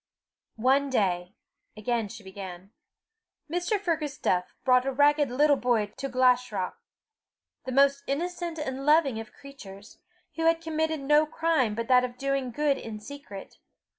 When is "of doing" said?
12.03-12.49